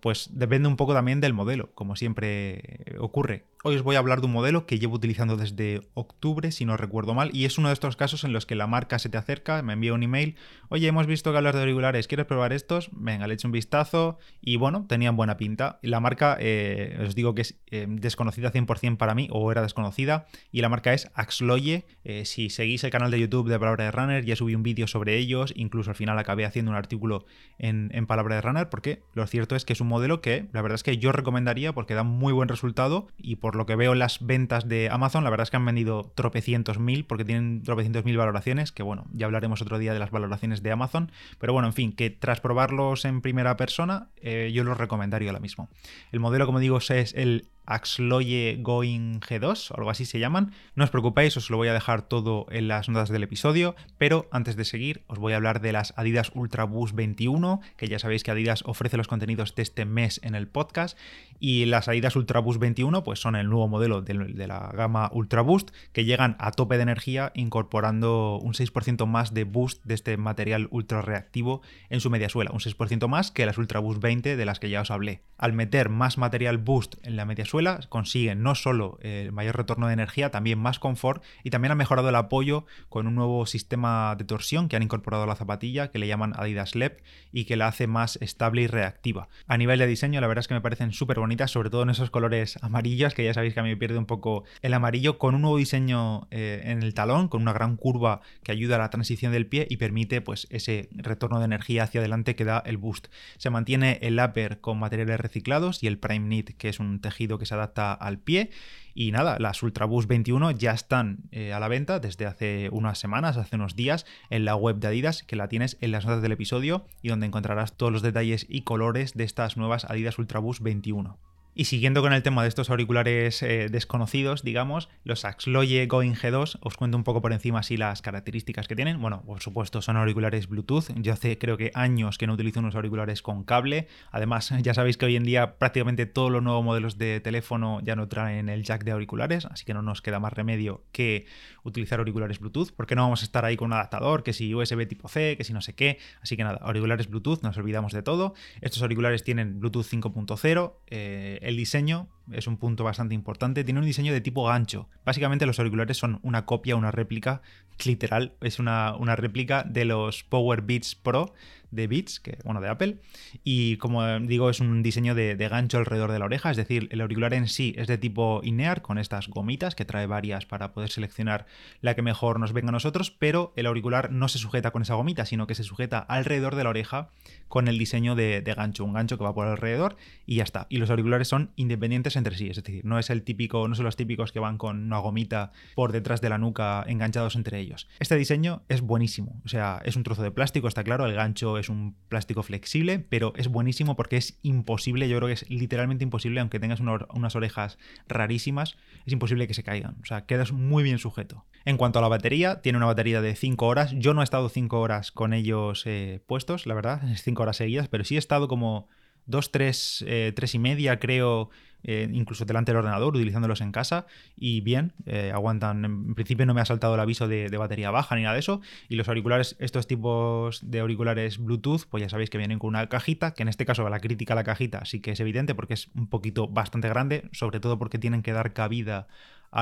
Pues 0.00 0.30
depende 0.32 0.68
un 0.68 0.76
poco 0.76 0.94
también 0.94 1.20
del 1.20 1.34
modelo, 1.34 1.70
como 1.74 1.96
siempre 1.96 2.84
ocurre. 3.00 3.46
Hoy 3.64 3.74
os 3.74 3.82
voy 3.82 3.96
a 3.96 3.98
hablar 3.98 4.20
de 4.20 4.26
un 4.26 4.32
modelo 4.32 4.66
que 4.66 4.78
llevo 4.78 4.94
utilizando 4.94 5.36
desde 5.36 5.82
octubre, 5.94 6.52
si 6.52 6.64
no 6.64 6.76
recuerdo 6.76 7.14
mal, 7.14 7.30
y 7.32 7.44
es 7.44 7.58
uno 7.58 7.68
de 7.68 7.74
estos 7.74 7.96
casos 7.96 8.22
en 8.22 8.32
los 8.32 8.46
que 8.46 8.54
la 8.54 8.68
marca 8.68 9.00
se 9.00 9.08
te 9.08 9.18
acerca, 9.18 9.60
me 9.62 9.72
envía 9.72 9.94
un 9.94 10.04
email, 10.04 10.36
oye, 10.68 10.86
hemos 10.86 11.08
visto 11.08 11.32
que 11.32 11.38
hablas 11.38 11.54
de 11.54 11.62
auriculares, 11.62 12.06
¿quieres 12.06 12.26
probar 12.26 12.52
estos? 12.52 12.90
Venga, 12.92 13.26
le 13.26 13.34
echo 13.34 13.48
un 13.48 13.52
vistazo 13.52 14.18
y 14.40 14.56
bueno, 14.56 14.86
tenían 14.88 15.16
buena 15.16 15.36
pinta. 15.36 15.80
La 15.82 15.98
marca, 15.98 16.36
eh, 16.38 16.96
os 17.04 17.16
digo 17.16 17.34
que 17.34 17.42
es 17.42 17.58
eh, 17.66 17.86
desconocida 17.88 18.52
100% 18.52 18.96
para 18.96 19.16
mí, 19.16 19.28
o 19.32 19.50
era 19.50 19.62
desconocida, 19.62 20.26
y 20.58 20.60
la 20.60 20.68
marca 20.68 20.92
es 20.92 21.08
Axloye. 21.14 21.84
Eh, 22.02 22.24
si 22.24 22.50
seguís 22.50 22.82
el 22.82 22.90
canal 22.90 23.12
de 23.12 23.20
YouTube 23.20 23.48
de 23.48 23.60
Palabra 23.60 23.84
de 23.84 23.92
Runner, 23.92 24.24
ya 24.24 24.34
subí 24.34 24.56
un 24.56 24.64
vídeo 24.64 24.88
sobre 24.88 25.16
ellos, 25.16 25.52
incluso 25.54 25.90
al 25.90 25.94
final 25.94 26.18
acabé 26.18 26.44
haciendo 26.44 26.72
un 26.72 26.76
artículo 26.76 27.26
en, 27.60 27.90
en 27.94 28.08
Palabra 28.08 28.34
de 28.34 28.40
Runner, 28.40 28.68
porque 28.68 29.00
lo 29.14 29.24
cierto 29.28 29.54
es 29.54 29.64
que 29.64 29.72
es 29.72 29.80
un 29.80 29.86
modelo 29.86 30.20
que 30.20 30.48
la 30.52 30.60
verdad 30.60 30.74
es 30.74 30.82
que 30.82 30.98
yo 30.98 31.12
recomendaría 31.12 31.72
porque 31.72 31.94
da 31.94 32.02
muy 32.02 32.32
buen 32.32 32.48
resultado 32.48 33.06
y 33.16 33.36
por 33.36 33.54
lo 33.54 33.66
que 33.66 33.76
veo 33.76 33.94
las 33.94 34.26
ventas 34.26 34.66
de 34.66 34.88
Amazon, 34.90 35.22
la 35.22 35.30
verdad 35.30 35.44
es 35.44 35.52
que 35.52 35.58
han 35.58 35.64
vendido 35.64 36.12
tropecientos 36.16 36.80
mil, 36.80 37.04
porque 37.04 37.24
tienen 37.24 37.62
tropecientos 37.62 38.04
mil 38.04 38.16
valoraciones, 38.16 38.72
que 38.72 38.82
bueno, 38.82 39.06
ya 39.12 39.26
hablaremos 39.26 39.62
otro 39.62 39.78
día 39.78 39.92
de 39.92 40.00
las 40.00 40.10
valoraciones 40.10 40.64
de 40.64 40.72
Amazon, 40.72 41.12
pero 41.38 41.52
bueno, 41.52 41.68
en 41.68 41.74
fin, 41.74 41.92
que 41.92 42.10
tras 42.10 42.40
probarlos 42.40 43.04
en 43.04 43.20
primera 43.20 43.56
persona, 43.56 44.08
eh, 44.16 44.50
yo 44.52 44.64
los 44.64 44.76
recomendaría 44.76 45.30
ahora 45.30 45.40
mismo. 45.40 45.68
El 46.10 46.18
modelo, 46.18 46.46
como 46.46 46.58
digo, 46.58 46.78
es 46.78 47.14
el 47.14 47.46
Axloye 47.68 48.56
Going 48.60 49.20
G2 49.20 49.70
o 49.70 49.76
algo 49.76 49.90
así 49.90 50.06
se 50.06 50.18
llaman. 50.18 50.52
No 50.74 50.84
os 50.84 50.90
preocupéis, 50.90 51.36
os 51.36 51.50
lo 51.50 51.58
voy 51.58 51.68
a 51.68 51.74
dejar 51.74 52.02
todo 52.02 52.46
en 52.50 52.66
las 52.66 52.88
notas 52.88 53.10
del 53.10 53.22
episodio, 53.22 53.76
pero 53.98 54.26
antes 54.32 54.56
de 54.56 54.64
seguir 54.64 55.02
os 55.06 55.18
voy 55.18 55.34
a 55.34 55.36
hablar 55.36 55.60
de 55.60 55.72
las 55.72 55.92
Adidas 55.96 56.32
Ultra 56.34 56.64
Boost 56.64 56.94
21, 56.94 57.60
que 57.76 57.88
ya 57.88 57.98
sabéis 57.98 58.22
que 58.22 58.30
Adidas 58.30 58.62
ofrece 58.64 58.96
los 58.96 59.06
contenidos 59.06 59.54
de 59.54 59.62
este 59.62 59.84
mes 59.84 60.20
en 60.24 60.34
el 60.34 60.48
podcast, 60.48 60.98
y 61.40 61.66
las 61.66 61.88
Adidas 61.88 62.16
Ultra 62.16 62.40
Boost 62.40 62.58
21 62.60 63.04
pues 63.04 63.20
son 63.20 63.36
el 63.36 63.48
nuevo 63.48 63.68
modelo 63.68 64.02
de, 64.02 64.14
la 64.46 64.70
gama 64.74 65.10
Ultra 65.12 65.42
Boost 65.42 65.70
que 65.92 66.04
llegan 66.04 66.36
a 66.38 66.52
tope 66.52 66.76
de 66.76 66.82
energía 66.82 67.32
incorporando 67.34 68.38
un 68.38 68.54
6% 68.54 69.06
más 69.06 69.34
de 69.34 69.44
boost 69.44 69.84
de 69.84 69.94
este 69.94 70.16
material 70.16 70.68
ultra 70.70 71.02
reactivo 71.02 71.62
en 71.90 72.00
su 72.00 72.10
media 72.10 72.28
suela, 72.28 72.50
un 72.52 72.60
6% 72.60 73.08
más 73.08 73.30
que 73.30 73.46
las 73.46 73.58
Ultra 73.58 73.80
Boost 73.80 74.00
20 74.00 74.36
de 74.36 74.44
las 74.44 74.58
que 74.58 74.70
ya 74.70 74.80
os 74.80 74.90
hablé. 74.90 75.22
Al 75.36 75.52
meter 75.52 75.88
más 75.88 76.18
material 76.18 76.58
boost 76.58 76.94
en 77.02 77.16
la 77.16 77.24
media 77.24 77.44
suela, 77.58 77.80
consiguen 77.88 78.44
no 78.44 78.54
solo 78.54 78.98
el 79.02 79.32
mayor 79.32 79.56
retorno 79.56 79.88
de 79.88 79.92
energía, 79.92 80.30
también 80.30 80.60
más 80.60 80.78
confort 80.78 81.24
y 81.42 81.50
también 81.50 81.72
han 81.72 81.78
mejorado 81.78 82.08
el 82.08 82.14
apoyo 82.14 82.66
con 82.88 83.08
un 83.08 83.16
nuevo 83.16 83.46
sistema 83.46 84.14
de 84.16 84.24
torsión 84.24 84.68
que 84.68 84.76
han 84.76 84.84
incorporado 84.84 85.24
a 85.24 85.26
la 85.26 85.34
zapatilla 85.34 85.90
que 85.90 85.98
le 85.98 86.06
llaman 86.06 86.34
Adidas 86.36 86.76
LEP 86.76 87.00
y 87.32 87.46
que 87.46 87.56
la 87.56 87.66
hace 87.66 87.88
más 87.88 88.16
estable 88.22 88.62
y 88.62 88.66
reactiva. 88.68 89.28
A 89.48 89.56
nivel 89.56 89.80
de 89.80 89.88
diseño, 89.88 90.20
la 90.20 90.28
verdad 90.28 90.42
es 90.42 90.46
que 90.46 90.54
me 90.54 90.60
parecen 90.60 90.92
súper 90.92 91.18
bonitas, 91.18 91.50
sobre 91.50 91.68
todo 91.68 91.82
en 91.82 91.90
esos 91.90 92.10
colores 92.10 92.60
amarillos, 92.62 93.12
que 93.12 93.24
ya 93.24 93.34
sabéis 93.34 93.54
que 93.54 93.60
a 93.60 93.64
mí 93.64 93.70
me 93.70 93.76
pierde 93.76 93.98
un 93.98 94.06
poco 94.06 94.44
el 94.62 94.72
amarillo, 94.72 95.18
con 95.18 95.34
un 95.34 95.42
nuevo 95.42 95.56
diseño 95.56 96.28
eh, 96.30 96.62
en 96.66 96.84
el 96.84 96.94
talón, 96.94 97.26
con 97.26 97.42
una 97.42 97.52
gran 97.52 97.76
curva 97.76 98.20
que 98.44 98.52
ayuda 98.52 98.76
a 98.76 98.78
la 98.78 98.90
transición 98.90 99.32
del 99.32 99.46
pie 99.48 99.66
y 99.68 99.78
permite 99.78 100.20
pues 100.20 100.46
ese 100.50 100.90
retorno 100.92 101.40
de 101.40 101.46
energía 101.46 101.82
hacia 101.82 102.00
adelante 102.00 102.36
que 102.36 102.44
da 102.44 102.62
el 102.64 102.76
boost. 102.76 103.08
Se 103.36 103.50
mantiene 103.50 103.98
el 104.02 104.20
upper 104.20 104.60
con 104.60 104.78
materiales 104.78 105.18
reciclados 105.18 105.82
y 105.82 105.88
el 105.88 105.98
prime 105.98 106.26
knit, 106.26 106.56
que 106.56 106.68
es 106.68 106.78
un 106.78 107.00
tejido 107.00 107.38
que 107.38 107.46
se 107.48 107.54
adapta 107.54 107.92
al 107.92 108.18
pie. 108.18 108.50
Y 108.94 109.12
nada, 109.12 109.38
las 109.38 109.62
Ultraboost 109.62 110.08
21 110.08 110.50
ya 110.52 110.72
están 110.72 111.18
eh, 111.30 111.52
a 111.52 111.60
la 111.60 111.68
venta 111.68 112.00
desde 112.00 112.26
hace 112.26 112.68
unas 112.72 112.98
semanas, 112.98 113.36
hace 113.36 113.56
unos 113.56 113.76
días, 113.76 114.06
en 114.28 114.44
la 114.44 114.56
web 114.56 114.78
de 114.78 114.88
Adidas, 114.88 115.22
que 115.22 115.36
la 115.36 115.48
tienes 115.48 115.76
en 115.80 115.92
las 115.92 116.04
notas 116.04 116.22
del 116.22 116.32
episodio 116.32 116.84
y 117.00 117.08
donde 117.08 117.26
encontrarás 117.26 117.76
todos 117.76 117.92
los 117.92 118.02
detalles 118.02 118.46
y 118.48 118.62
colores 118.62 119.14
de 119.14 119.24
estas 119.24 119.56
nuevas 119.56 119.84
Adidas 119.84 120.18
Ultraboost 120.18 120.62
21. 120.62 121.27
Y 121.60 121.64
siguiendo 121.64 122.02
con 122.02 122.12
el 122.12 122.22
tema 122.22 122.42
de 122.42 122.48
estos 122.48 122.70
auriculares 122.70 123.42
eh, 123.42 123.66
desconocidos, 123.68 124.44
digamos, 124.44 124.88
los 125.02 125.24
Axloye 125.24 125.88
Going 125.88 126.12
G2, 126.12 126.58
os 126.60 126.74
cuento 126.76 126.96
un 126.96 127.02
poco 127.02 127.20
por 127.20 127.32
encima 127.32 127.58
así 127.58 127.76
las 127.76 128.00
características 128.00 128.68
que 128.68 128.76
tienen. 128.76 129.02
Bueno, 129.02 129.24
por 129.26 129.42
supuesto, 129.42 129.82
son 129.82 129.96
auriculares 129.96 130.46
Bluetooth. 130.46 130.84
Yo 130.94 131.12
hace 131.12 131.36
creo 131.36 131.56
que 131.56 131.72
años 131.74 132.16
que 132.16 132.28
no 132.28 132.34
utilizo 132.34 132.60
unos 132.60 132.76
auriculares 132.76 133.22
con 133.22 133.42
cable. 133.42 133.88
Además, 134.12 134.54
ya 134.62 134.72
sabéis 134.72 134.98
que 134.98 135.06
hoy 135.06 135.16
en 135.16 135.24
día 135.24 135.58
prácticamente 135.58 136.06
todos 136.06 136.30
los 136.30 136.44
nuevos 136.44 136.64
modelos 136.64 136.96
de 136.96 137.18
teléfono 137.18 137.80
ya 137.82 137.96
no 137.96 138.06
traen 138.06 138.48
el 138.48 138.62
jack 138.62 138.84
de 138.84 138.92
auriculares, 138.92 139.44
así 139.46 139.64
que 139.64 139.74
no 139.74 139.82
nos 139.82 140.00
queda 140.00 140.20
más 140.20 140.34
remedio 140.34 140.84
que 140.92 141.26
utilizar 141.64 141.98
auriculares 141.98 142.38
Bluetooth, 142.38 142.70
porque 142.70 142.94
no 142.94 143.02
vamos 143.02 143.22
a 143.22 143.24
estar 143.24 143.44
ahí 143.44 143.56
con 143.56 143.66
un 143.66 143.72
adaptador, 143.72 144.22
que 144.22 144.32
si 144.32 144.54
USB 144.54 144.86
tipo 144.86 145.08
C, 145.08 145.36
que 145.36 145.42
si 145.42 145.52
no 145.52 145.60
sé 145.60 145.74
qué. 145.74 145.98
Así 146.22 146.36
que 146.36 146.44
nada, 146.44 146.60
auriculares 146.62 147.10
Bluetooth, 147.10 147.42
nos 147.42 147.58
olvidamos 147.58 147.92
de 147.92 148.04
todo. 148.04 148.34
Estos 148.60 148.80
auriculares 148.80 149.24
tienen 149.24 149.58
Bluetooth 149.58 149.86
5.0. 149.86 150.74
Eh, 150.86 151.47
el 151.48 151.56
diseño 151.56 152.08
es 152.30 152.46
un 152.46 152.58
punto 152.58 152.84
bastante 152.84 153.14
importante. 153.14 153.64
Tiene 153.64 153.80
un 153.80 153.86
diseño 153.86 154.12
de 154.12 154.20
tipo 154.20 154.44
gancho. 154.44 154.86
Básicamente 155.06 155.46
los 155.46 155.58
auriculares 155.58 155.96
son 155.96 156.20
una 156.22 156.44
copia, 156.44 156.76
una 156.76 156.90
réplica, 156.90 157.40
literal, 157.86 158.34
es 158.42 158.58
una, 158.58 158.94
una 158.96 159.16
réplica 159.16 159.62
de 159.62 159.86
los 159.86 160.24
Power 160.24 160.60
Beats 160.60 160.94
Pro 160.94 161.32
de 161.70 161.86
Beats, 161.86 162.20
que, 162.20 162.38
bueno, 162.44 162.60
de 162.60 162.68
Apple. 162.68 162.98
Y 163.44 163.76
como 163.76 164.18
digo, 164.20 164.50
es 164.50 164.60
un 164.60 164.82
diseño 164.82 165.14
de, 165.14 165.36
gancho 165.48 165.78
alrededor 165.78 166.12
de 166.12 166.18
la 166.18 166.26
oreja, 166.26 166.50
es 166.50 166.56
decir, 166.56 166.88
el 166.90 167.00
auricular 167.00 167.34
en 167.34 167.48
sí 167.48 167.74
es 167.76 167.86
de 167.86 167.98
tipo 167.98 168.40
INEAR, 168.44 168.82
con 168.82 168.98
estas 168.98 169.28
gomitas, 169.28 169.74
que 169.74 169.84
trae 169.84 170.06
varias 170.06 170.46
para 170.46 170.72
poder 170.72 170.90
seleccionar 170.90 171.46
la 171.80 171.94
que 171.94 172.02
mejor 172.02 172.38
nos 172.38 172.52
venga 172.52 172.68
a 172.68 172.72
nosotros, 172.72 173.10
pero 173.10 173.52
el 173.56 173.66
auricular 173.66 174.10
no 174.12 174.28
se 174.28 174.38
sujeta 174.38 174.70
con 174.70 174.82
esa 174.82 174.94
gomita, 174.94 175.24
sino 175.24 175.46
que 175.46 175.54
se 175.54 175.64
sujeta 175.64 175.98
alrededor 175.98 176.54
de 176.54 176.64
la 176.64 176.70
oreja 176.70 177.10
con 177.48 177.68
el 177.68 177.78
diseño 177.78 178.14
de, 178.14 178.42
gancho, 178.56 178.84
un 178.84 178.92
gancho 178.92 179.18
que 179.18 179.24
va 179.24 179.34
por 179.34 179.46
alrededor 179.46 179.96
y 180.26 180.36
ya 180.36 180.44
está. 180.44 180.66
Y 180.68 180.78
los 180.78 180.90
auriculares 180.90 181.28
son 181.28 181.50
independientes 181.56 182.16
entre 182.16 182.36
sí, 182.36 182.48
es 182.48 182.56
decir, 182.56 182.84
no 182.84 182.98
es 182.98 183.10
el 183.10 183.22
típico, 183.22 183.68
no 183.68 183.74
son 183.74 183.84
los 183.84 183.96
típicos 183.96 184.32
que 184.32 184.40
van 184.40 184.58
con 184.58 184.84
una 184.84 184.98
gomita 184.98 185.52
por 185.74 185.92
detrás 185.92 186.20
de 186.20 186.28
la 186.28 186.38
nuca 186.38 186.84
enganchados 186.86 187.36
entre 187.36 187.58
ellos. 187.58 187.88
Este 188.00 188.16
diseño 188.16 188.62
es 188.68 188.80
buenísimo, 188.80 189.40
o 189.44 189.48
sea, 189.48 189.80
es 189.84 189.96
un 189.96 190.02
trozo 190.02 190.22
de 190.22 190.30
plástico, 190.30 190.68
está 190.68 190.84
claro, 190.84 191.06
el 191.06 191.14
gancho 191.14 191.57
es 191.58 191.68
un 191.68 191.96
plástico 192.08 192.42
flexible, 192.42 192.98
pero 192.98 193.32
es 193.36 193.48
buenísimo 193.48 193.96
porque 193.96 194.16
es 194.16 194.38
imposible, 194.42 195.08
yo 195.08 195.16
creo 195.16 195.28
que 195.28 195.34
es 195.34 195.48
literalmente 195.50 196.04
imposible, 196.04 196.40
aunque 196.40 196.60
tengas 196.60 196.80
unas 196.80 197.36
orejas 197.36 197.78
rarísimas, 198.08 198.76
es 199.06 199.12
imposible 199.12 199.46
que 199.46 199.54
se 199.54 199.62
caigan. 199.62 199.96
O 200.02 200.06
sea, 200.06 200.26
quedas 200.26 200.52
muy 200.52 200.82
bien 200.82 200.98
sujeto. 200.98 201.44
En 201.64 201.76
cuanto 201.76 201.98
a 201.98 202.02
la 202.02 202.08
batería, 202.08 202.60
tiene 202.62 202.78
una 202.78 202.86
batería 202.86 203.20
de 203.20 203.34
5 203.34 203.66
horas. 203.66 203.92
Yo 203.96 204.14
no 204.14 204.20
he 204.20 204.24
estado 204.24 204.48
5 204.48 204.80
horas 204.80 205.12
con 205.12 205.32
ellos 205.32 205.82
eh, 205.86 206.20
puestos, 206.26 206.66
la 206.66 206.74
verdad, 206.74 207.02
5 207.14 207.42
horas 207.42 207.56
seguidas, 207.56 207.88
pero 207.88 208.04
sí 208.04 208.16
he 208.16 208.18
estado 208.18 208.48
como 208.48 208.88
2, 209.26 209.52
3, 209.52 210.04
3 210.34 210.54
y 210.54 210.58
media, 210.58 210.98
creo, 210.98 211.50
eh, 211.82 212.08
incluso 212.12 212.44
delante 212.44 212.72
del 212.72 212.78
ordenador, 212.78 213.14
utilizándolos 213.14 213.60
en 213.60 213.72
casa, 213.72 214.06
y 214.36 214.60
bien, 214.60 214.92
eh, 215.06 215.30
aguantan. 215.32 215.84
En 215.84 216.14
principio 216.14 216.46
no 216.46 216.54
me 216.54 216.60
ha 216.60 216.64
saltado 216.64 216.94
el 216.94 217.00
aviso 217.00 217.28
de, 217.28 217.48
batería 217.56 217.90
baja 217.90 218.16
ni 218.16 218.22
nada 218.22 218.34
de 218.34 218.40
eso. 218.40 218.60
Y 218.88 218.96
los 218.96 219.08
auriculares, 219.08 219.56
estos 219.58 219.86
tipos 219.86 220.60
de 220.68 220.80
auriculares 220.80 221.38
Bluetooth, 221.38 221.86
pues 221.88 222.02
ya 222.02 222.08
sabéis 222.08 222.30
que 222.30 222.38
vienen 222.38 222.58
con 222.58 222.68
una 222.68 222.88
cajita, 222.88 223.32
que 223.34 223.42
en 223.42 223.48
este 223.48 223.64
caso 223.64 223.88
la 223.88 224.00
crítica 224.00 224.34
a 224.34 224.36
la 224.36 224.44
cajita 224.44 224.84
sí 224.84 225.00
que 225.00 225.12
es 225.12 225.20
evidente 225.20 225.54
porque 225.54 225.74
es 225.74 225.88
un 225.94 226.08
poquito 226.08 226.48
bastante 226.48 226.88
grande, 226.88 227.28
sobre 227.32 227.60
todo 227.60 227.78
porque 227.78 227.98
tienen 227.98 228.22
que 228.22 228.32
dar 228.32 228.52
cabida 228.52 229.06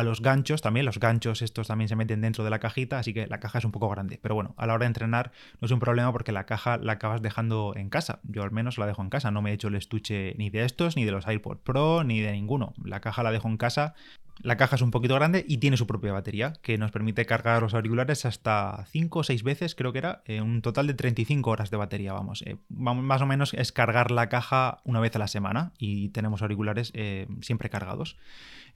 los 0.02 0.20
ganchos 0.20 0.62
también. 0.62 0.86
Los 0.86 0.98
ganchos 0.98 1.42
estos 1.42 1.68
también 1.68 1.88
se 1.88 1.96
meten 1.96 2.20
dentro 2.20 2.44
de 2.44 2.50
la 2.50 2.58
cajita, 2.58 2.98
así 2.98 3.14
que 3.14 3.26
la 3.26 3.40
caja 3.40 3.58
es 3.58 3.64
un 3.64 3.72
poco 3.72 3.88
grande. 3.88 4.18
Pero 4.22 4.34
bueno, 4.34 4.54
a 4.56 4.66
la 4.66 4.74
hora 4.74 4.84
de 4.84 4.88
entrenar 4.88 5.32
no 5.60 5.66
es 5.66 5.72
un 5.72 5.80
problema 5.80 6.12
porque 6.12 6.32
la 6.32 6.44
caja 6.44 6.78
la 6.78 6.92
acabas 6.92 7.22
dejando 7.22 7.74
en 7.76 7.88
casa. 7.88 8.20
Yo 8.24 8.42
al 8.42 8.50
menos 8.50 8.78
la 8.78 8.86
dejo 8.86 9.02
en 9.02 9.10
casa. 9.10 9.30
No 9.30 9.42
me 9.42 9.50
he 9.50 9.54
hecho 9.54 9.68
el 9.68 9.74
estuche 9.74 10.34
ni 10.38 10.50
de 10.50 10.64
estos, 10.64 10.96
ni 10.96 11.04
de 11.04 11.12
los 11.12 11.26
iPod 11.26 11.58
Pro, 11.58 12.04
ni 12.04 12.20
de 12.20 12.32
ninguno. 12.32 12.74
La 12.84 13.00
caja 13.00 13.22
la 13.22 13.30
dejo 13.30 13.48
en 13.48 13.56
casa. 13.56 13.94
La 14.42 14.56
caja 14.56 14.76
es 14.76 14.82
un 14.82 14.90
poquito 14.90 15.14
grande 15.14 15.44
y 15.48 15.58
tiene 15.58 15.78
su 15.78 15.86
propia 15.86 16.12
batería, 16.12 16.52
que 16.60 16.76
nos 16.76 16.90
permite 16.90 17.24
cargar 17.24 17.62
los 17.62 17.72
auriculares 17.72 18.26
hasta 18.26 18.84
5 18.90 19.20
o 19.20 19.22
6 19.22 19.42
veces, 19.42 19.74
creo 19.74 19.92
que 19.92 19.98
era, 19.98 20.22
eh, 20.26 20.42
un 20.42 20.60
total 20.60 20.86
de 20.86 20.94
35 20.94 21.50
horas 21.50 21.70
de 21.70 21.78
batería, 21.78 22.12
vamos. 22.12 22.42
Eh, 22.42 22.56
más 22.68 23.22
o 23.22 23.26
menos 23.26 23.54
es 23.54 23.72
cargar 23.72 24.10
la 24.10 24.28
caja 24.28 24.78
una 24.84 25.00
vez 25.00 25.16
a 25.16 25.18
la 25.18 25.28
semana 25.28 25.72
y 25.78 26.10
tenemos 26.10 26.42
auriculares 26.42 26.92
eh, 26.94 27.26
siempre 27.40 27.70
cargados. 27.70 28.18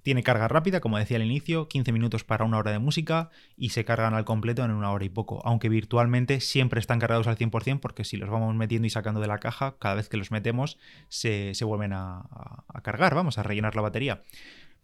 Tiene 0.03 0.23
carga 0.23 0.49
rápida, 0.49 0.81
como 0.81 0.99
decía 0.99 1.17
al 1.17 1.25
inicio, 1.25 1.69
15 1.69 1.93
minutos 1.93 2.25
para 2.25 2.45
una 2.45 2.59
hora 2.59 2.73
de 2.73 2.79
música 2.79 3.31
y 3.57 3.71
se 3.71 3.85
cargan 3.85 4.15
al 4.15 4.25
completo 4.25 4.65
en 4.65 4.71
una 4.71 4.91
hora 4.91 5.05
y 5.05 5.09
poco, 5.09 5.41
aunque 5.45 5.69
virtualmente 5.69 6.41
siempre 6.41 6.81
están 6.81 6.99
cargados 6.99 7.27
al 7.27 7.37
100% 7.37 7.81
porque 7.81 8.05
si 8.05 8.17
los 8.17 8.31
vamos 8.31 8.55
metiendo 8.55 8.87
y 8.87 8.91
sacando 8.91 9.21
de 9.21 9.27
la 9.27 9.39
caja, 9.39 9.77
cada 9.79 9.95
vez 9.95 10.09
que 10.09 10.17
los 10.17 10.31
metemos 10.31 10.79
se, 11.09 11.53
vuelven 11.63 11.93
a, 11.93 12.23
a 12.69 12.81
cargar, 12.83 13.15
vamos 13.15 13.39
a 13.39 13.43
rellenar 13.43 13.77
la 13.77 13.83
batería. 13.83 14.23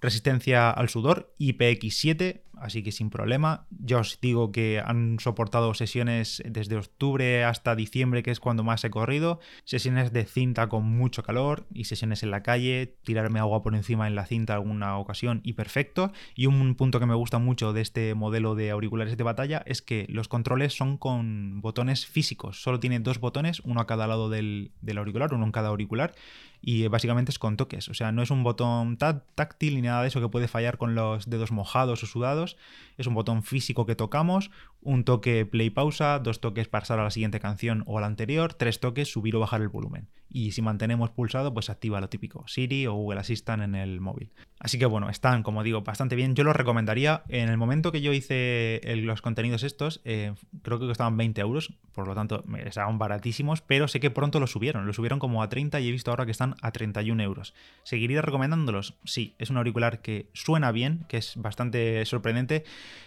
Resistencia 0.00 0.70
al 0.70 0.88
sudor, 0.88 1.32
IPX7, 1.38 2.42
así 2.56 2.82
que 2.82 2.92
sin 2.92 3.10
problema. 3.10 3.66
Ya 3.70 3.98
os 3.98 4.18
digo 4.20 4.50
que 4.50 4.82
han 4.84 5.18
soportado 5.20 5.72
sesiones 5.74 6.42
desde 6.44 6.76
octubre 6.76 7.44
hasta 7.44 7.76
diciembre, 7.76 8.22
que 8.22 8.30
es 8.30 8.40
cuando 8.40 8.64
más 8.64 8.84
he 8.84 8.90
corrido, 8.90 9.40
sesiones 9.64 10.12
de 10.12 10.24
cinta 10.24 10.68
con 10.68 10.84
mucho 10.84 11.22
calor 11.22 11.66
y 11.72 11.84
sesiones 11.84 12.22
en 12.22 12.30
la 12.30 12.42
calle, 12.42 12.94
tirarme 13.04 13.40
agua 13.40 13.62
por 13.62 13.74
encima 13.74 14.06
en 14.06 14.14
la 14.14 14.26
cinta 14.26 14.54
alguna 14.54 14.98
ocasión 14.98 15.40
y 15.44 15.52
perfecto. 15.52 16.12
Y 16.34 16.46
un 16.46 16.74
punto 16.74 17.00
que 17.00 17.06
me 17.06 17.14
gusta 17.14 17.38
mucho 17.38 17.72
de 17.72 17.82
este 17.82 18.14
modelo 18.14 18.54
de 18.54 18.70
auriculares 18.70 19.16
de 19.16 19.24
batalla 19.24 19.62
es 19.66 19.82
que 19.82 20.06
los 20.08 20.28
controles 20.28 20.76
son 20.76 20.96
con 20.98 21.60
botones 21.60 22.06
físicos, 22.06 22.62
solo 22.62 22.80
tiene 22.80 23.00
dos 23.00 23.20
botones, 23.20 23.60
uno 23.60 23.80
a 23.80 23.86
cada 23.86 24.06
lado 24.06 24.30
del, 24.30 24.72
del 24.80 24.98
auricular, 24.98 25.32
uno 25.34 25.44
en 25.44 25.52
cada 25.52 25.68
auricular, 25.68 26.14
y 26.60 26.86
básicamente 26.88 27.30
es 27.30 27.38
con 27.38 27.56
toques, 27.56 27.88
o 27.88 27.94
sea, 27.94 28.12
no 28.12 28.22
es 28.22 28.30
un 28.30 28.42
botón 28.42 28.96
táctil 28.96 29.76
ni 29.76 29.82
nada 29.82 30.02
de 30.02 30.08
eso 30.08 30.20
que 30.20 30.28
puede 30.28 30.48
fallar 30.48 30.78
con 30.78 30.94
los 30.94 31.28
dedos 31.28 31.52
mojados 31.52 32.02
o 32.02 32.06
sudados, 32.06 32.56
es 32.96 33.06
un 33.06 33.14
botón 33.14 33.42
físico 33.42 33.86
que 33.86 33.96
tocamos, 33.96 34.50
un 34.80 35.04
toque 35.04 35.46
play 35.46 35.70
pausa, 35.70 36.18
dos 36.18 36.40
toques 36.40 36.68
pasar 36.68 36.98
a 36.98 37.04
la 37.04 37.10
siguiente 37.10 37.40
canción 37.40 37.82
o 37.86 37.98
a 37.98 38.00
la 38.00 38.06
anterior, 38.06 38.54
tres 38.54 38.80
toques 38.80 39.10
subir 39.10 39.36
o 39.36 39.40
bajar 39.40 39.60
el 39.60 39.68
volumen. 39.68 40.08
Y 40.36 40.52
si 40.52 40.60
mantenemos 40.60 41.08
pulsado, 41.08 41.54
pues 41.54 41.70
activa 41.70 41.98
lo 41.98 42.10
típico, 42.10 42.46
Siri 42.46 42.86
o 42.86 42.92
Google 42.92 43.20
Assistant 43.20 43.62
en 43.62 43.74
el 43.74 44.02
móvil. 44.02 44.30
Así 44.58 44.78
que 44.78 44.84
bueno, 44.84 45.08
están, 45.08 45.42
como 45.42 45.62
digo, 45.62 45.80
bastante 45.80 46.14
bien. 46.14 46.34
Yo 46.34 46.44
los 46.44 46.54
recomendaría. 46.54 47.22
En 47.28 47.48
el 47.48 47.56
momento 47.56 47.90
que 47.90 48.02
yo 48.02 48.12
hice 48.12 48.82
los 48.96 49.22
contenidos 49.22 49.62
estos, 49.62 50.02
eh, 50.04 50.34
creo 50.62 50.78
que 50.78 50.86
costaban 50.86 51.16
20 51.16 51.40
euros, 51.40 51.72
por 51.92 52.06
lo 52.06 52.14
tanto, 52.14 52.44
estaban 52.64 52.98
baratísimos, 52.98 53.62
pero 53.62 53.88
sé 53.88 53.98
que 53.98 54.10
pronto 54.10 54.38
los 54.38 54.50
subieron. 54.50 54.86
Los 54.86 54.96
subieron 54.96 55.18
como 55.18 55.42
a 55.42 55.48
30 55.48 55.80
y 55.80 55.88
he 55.88 55.92
visto 55.92 56.10
ahora 56.10 56.26
que 56.26 56.32
están 56.32 56.54
a 56.60 56.70
31 56.70 57.22
euros. 57.22 57.54
¿Seguiría 57.82 58.20
recomendándolos? 58.20 58.94
Sí, 59.04 59.34
es 59.38 59.48
un 59.48 59.56
auricular 59.56 60.02
que 60.02 60.28
suena 60.34 60.70
bien, 60.70 61.06
que 61.08 61.16
es 61.16 61.36
bastante 61.36 62.04
sorprendente. 62.04 62.64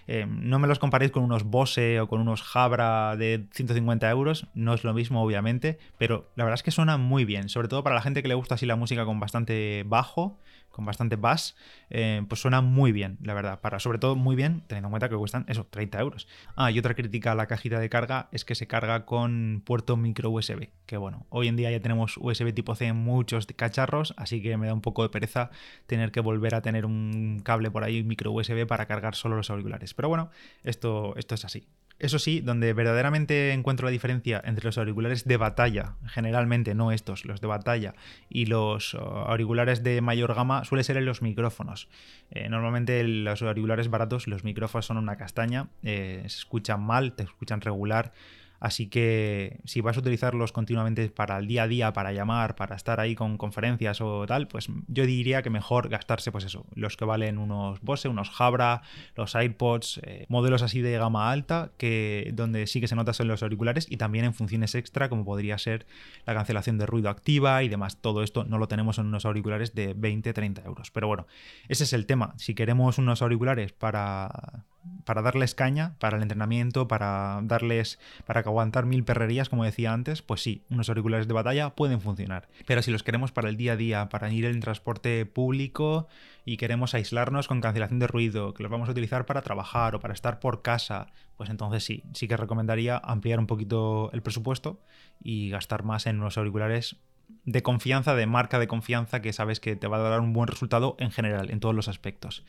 Eh, 0.08 0.26
no 0.28 0.58
me 0.58 0.68
los 0.68 0.80
comparéis 0.80 1.12
con 1.12 1.24
unos 1.24 1.44
Bose 1.44 2.00
o 2.00 2.08
con 2.08 2.22
unos 2.22 2.42
Jabra 2.42 3.16
de 3.16 3.46
150 3.54 4.10
euros, 4.10 4.48
no 4.56 4.74
es 4.74 4.84
lo 4.84 4.96
mismo, 4.96 5.24
obviamente, 5.24 5.78
pero 6.00 6.32
la 6.36 6.44
verdad 6.44 6.56
es 6.56 6.64
que 6.64 6.72
suena 6.72 6.98
muy 6.98 7.19
bien, 7.26 7.50
sobre 7.50 7.68
todo 7.68 7.84
para 7.84 7.96
la 7.96 8.02
gente 8.02 8.22
que 8.22 8.28
le 8.28 8.36
gusta 8.36 8.56
así 8.56 8.66
la 8.66 8.76
música 8.76 9.06
con 9.06 9.20
bastante 9.20 9.84
bajo 9.86 10.40
con 10.80 10.86
bastante 10.86 11.16
bass, 11.16 11.56
eh, 11.90 12.24
pues 12.28 12.42
suena 12.42 12.62
muy 12.62 12.92
bien, 12.92 13.18
la 13.22 13.34
verdad. 13.34 13.60
Para, 13.60 13.80
sobre 13.80 14.00
todo 14.00 14.16
muy 14.16 14.36
bien, 14.36 14.64
teniendo 14.68 14.88
en 14.88 14.92
cuenta 14.92 15.10
que 15.10 15.16
cuestan 15.16 15.46
eso, 15.48 15.66
30 15.66 16.00
euros. 16.00 16.28
Ah, 16.56 16.72
y 16.72 16.80
otra 16.80 16.96
crítica 16.96 17.32
a 17.32 17.36
la 17.36 17.48
cajita 17.48 17.80
de 17.80 17.90
carga 17.90 18.30
es 18.32 18.46
que 18.46 18.56
se 18.56 18.68
carga 18.68 19.06
con 19.06 19.62
puerto 19.66 19.98
micro 19.98 20.30
USB. 20.30 20.70
Que 20.86 20.98
bueno, 20.98 21.26
hoy 21.30 21.48
en 21.48 21.56
día 21.56 21.72
ya 21.72 21.82
tenemos 21.82 22.18
USB 22.18 22.54
tipo 22.54 22.76
C 22.76 22.86
en 22.86 22.96
muchos 22.96 23.46
cacharros, 23.48 24.14
así 24.18 24.42
que 24.42 24.58
me 24.58 24.68
da 24.68 24.74
un 24.74 24.82
poco 24.82 25.04
de 25.04 25.10
pereza 25.10 25.50
tener 25.86 26.12
que 26.12 26.22
volver 26.22 26.56
a 26.56 26.62
tener 26.62 26.86
un 26.86 27.42
cable 27.44 27.72
por 27.72 27.84
ahí 27.84 28.04
micro 28.04 28.32
USB 28.32 28.66
para 28.68 28.86
cargar 28.86 29.16
solo 29.16 29.36
los 29.36 29.50
auriculares. 29.50 29.94
Pero 29.94 30.10
bueno, 30.10 30.30
esto, 30.64 31.14
esto 31.18 31.36
es 31.36 31.46
así. 31.46 31.68
Eso 32.00 32.18
sí, 32.18 32.40
donde 32.40 32.72
verdaderamente 32.72 33.52
encuentro 33.52 33.86
la 33.86 33.92
diferencia 33.92 34.42
entre 34.46 34.66
los 34.66 34.78
auriculares 34.78 35.26
de 35.26 35.36
batalla, 35.36 35.96
generalmente 36.08 36.74
no 36.74 36.94
estos, 36.94 37.26
los 37.26 37.42
de 37.42 37.48
batalla, 37.48 37.94
y 38.30 38.46
los 38.46 38.94
uh, 38.94 39.00
auriculares 39.00 39.84
de 39.84 40.00
mayor 40.00 40.34
gama, 40.34 40.64
suele 40.64 40.86
ser 40.86 40.96
en 40.96 41.06
los 41.06 41.22
micrófonos. 41.22 41.90
Eh, 42.32 42.48
normalmente 42.48 43.04
los 43.04 43.42
auriculares 43.42 43.90
baratos, 43.90 44.28
los 44.28 44.46
micrófonos 44.46 44.86
son 44.86 44.96
una 44.96 45.18
castaña, 45.18 45.68
eh, 45.84 46.22
se 46.22 46.38
escuchan 46.38 46.82
mal, 46.82 47.14
te 47.14 47.24
escuchan 47.24 47.60
regular 47.60 48.14
Así 48.60 48.88
que 48.88 49.60
si 49.66 49.82
vas 49.82 49.98
a 49.98 50.02
utilizarlos 50.02 50.52
continuamente 50.52 51.10
para 51.10 51.38
el 51.38 51.48
día 51.48 51.64
a 51.64 51.68
día, 51.68 51.94
para 51.94 52.12
llamar, 52.12 52.56
para 52.56 52.76
estar 52.76 53.00
ahí 53.00 53.16
con 53.16 53.38
conferencias 53.38 54.02
o 54.02 54.26
tal, 54.26 54.48
pues 54.48 54.68
yo 54.88 55.06
diría 55.06 55.42
que 55.42 55.50
mejor 55.50 55.90
gastarse, 55.90 56.32
pues 56.32 56.44
eso, 56.44 56.66
los 56.76 56.98
que 56.98 57.06
valen 57.06 57.38
unos 57.38 57.80
Bose, 57.82 58.10
unos 58.10 58.30
Jabra, 58.30 58.82
los 59.16 59.36
AirPods, 59.36 60.02
eh, 60.04 60.26
modelos 60.28 60.62
así 60.62 60.82
de 60.82 60.98
gama 60.98 61.32
alta, 61.32 61.72
que 61.78 62.32
donde 62.34 62.68
sí 62.68 62.82
que 62.82 62.88
se 62.88 62.96
nota 62.96 63.14
son 63.14 63.28
los 63.28 63.44
auriculares 63.44 63.88
y 63.90 63.98
también 63.98 64.26
en 64.26 64.34
funciones 64.34 64.76
extra, 64.76 65.10
como 65.10 65.26
podría 65.26 65.58
ser 65.58 65.86
la 66.26 66.34
cancelación 66.34 66.78
de 66.78 66.86
ruido 66.86 67.10
activa 67.10 67.64
y 67.64 67.70
demás. 67.70 67.98
Todo 68.02 68.24
esto 68.24 68.44
no 68.44 68.58
lo 68.58 68.68
tenemos 68.68 68.98
en 68.98 69.06
unos 69.08 69.26
auriculares 69.26 69.74
de 69.74 69.96
20-30 69.96 70.66
euros. 70.66 70.92
Pero 70.92 71.08
bueno, 71.08 71.28
ese 71.68 71.84
es 71.86 71.94
el 71.94 72.06
tema. 72.06 72.34
Si 72.38 72.56
queremos 72.56 72.98
unos 72.98 73.22
auriculares 73.22 73.72
para 73.72 74.66
para 75.04 75.22
darles 75.22 75.56
caña, 75.56 75.96
para 76.00 76.18
el 76.18 76.24
entrenamiento, 76.24 76.88
para 76.88 77.40
darles, 77.44 78.00
para 78.26 78.44
aguantar 78.50 78.86
mil 78.86 79.04
perrerías, 79.04 79.50
como 79.50 79.64
decía 79.64 79.94
antes, 79.94 80.22
pues 80.22 80.42
sí, 80.42 80.64
unos 80.70 80.90
auriculares 80.90 81.28
de 81.28 81.34
batalla 81.34 81.72
pueden 81.72 82.02
funcionar. 82.02 82.50
Pero 82.66 82.82
si 82.82 82.92
los 82.92 83.04
queremos 83.04 83.32
para 83.32 83.50
el 83.50 83.58
día 83.58 83.74
a 83.74 83.76
día, 83.78 84.10
para 84.10 84.32
ir 84.32 84.46
en 84.46 84.60
transporte 84.60 85.26
público 85.26 86.08
y 86.46 86.58
queremos 86.58 86.94
aislarnos 86.94 87.48
con 87.48 87.62
cancelación 87.62 88.00
de 88.00 88.08
ruido, 88.08 88.54
que 88.54 88.64
los 88.64 88.72
vamos 88.72 88.90
a 88.90 88.92
utilizar 88.92 89.26
para 89.26 89.42
trabajar 89.42 89.96
o 89.96 90.00
para 90.00 90.14
estar 90.14 90.40
por 90.40 90.62
casa, 90.62 91.08
pues 91.38 91.50
entonces 91.50 91.84
sí, 91.84 92.04
sí 92.14 92.28
que 92.28 92.38
recomendaría 92.38 92.98
ampliar 92.98 93.40
un 93.40 93.48
poquito 93.48 94.10
el 94.14 94.22
presupuesto 94.22 94.82
y 95.22 95.50
gastar 95.50 95.84
más 95.84 96.06
en 96.06 96.20
unos 96.20 96.38
auriculares 96.38 96.98
de 97.46 97.64
confianza, 97.64 98.16
de 98.16 98.26
marca 98.26 98.60
de 98.60 98.68
confianza, 98.68 99.22
que 99.22 99.34
sabes 99.34 99.60
que 99.60 99.76
te 99.76 99.88
va 99.88 99.98
a 99.98 100.10
dar 100.10 100.22
un 100.22 100.34
buen 100.34 100.48
resultado 100.48 100.96
en 101.00 101.12
general, 101.12 101.50
en 101.52 101.60
todos 101.60 101.76
los 101.76 101.88
aspectos. 101.88 102.44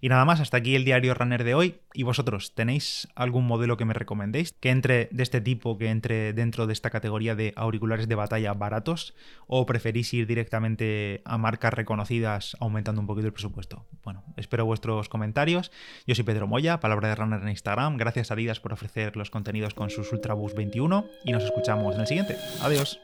Y 0.00 0.08
nada 0.08 0.24
más, 0.24 0.40
hasta 0.40 0.56
aquí 0.56 0.74
el 0.74 0.84
diario 0.84 1.12
Runner 1.14 1.44
de 1.44 1.54
hoy. 1.54 1.80
¿Y 1.92 2.04
vosotros 2.04 2.54
tenéis 2.54 3.08
algún 3.14 3.46
modelo 3.46 3.76
que 3.76 3.84
me 3.84 3.92
recomendéis? 3.92 4.52
Que 4.52 4.70
entre 4.70 5.08
de 5.10 5.22
este 5.22 5.40
tipo, 5.40 5.76
que 5.76 5.90
entre 5.90 6.32
dentro 6.32 6.66
de 6.66 6.72
esta 6.72 6.90
categoría 6.90 7.34
de 7.34 7.52
auriculares 7.56 8.08
de 8.08 8.14
batalla 8.14 8.54
baratos? 8.54 9.14
¿O 9.46 9.66
preferís 9.66 10.12
ir 10.14 10.26
directamente 10.26 11.20
a 11.24 11.36
marcas 11.36 11.74
reconocidas 11.74 12.56
aumentando 12.60 13.00
un 13.00 13.06
poquito 13.06 13.26
el 13.26 13.32
presupuesto? 13.32 13.84
Bueno, 14.02 14.24
espero 14.36 14.64
vuestros 14.64 15.08
comentarios. 15.08 15.70
Yo 16.06 16.14
soy 16.14 16.24
Pedro 16.24 16.46
Moya, 16.46 16.80
palabra 16.80 17.08
de 17.08 17.16
Runner 17.16 17.42
en 17.42 17.48
Instagram. 17.48 17.98
Gracias 17.98 18.30
a 18.30 18.34
Adidas 18.34 18.60
por 18.60 18.72
ofrecer 18.72 19.16
los 19.16 19.30
contenidos 19.30 19.74
con 19.74 19.90
sus 19.90 20.10
Ultraboost 20.12 20.56
21 20.56 21.04
y 21.24 21.32
nos 21.32 21.44
escuchamos 21.44 21.94
en 21.96 22.00
el 22.00 22.06
siguiente. 22.06 22.36
Adiós. 22.62 22.98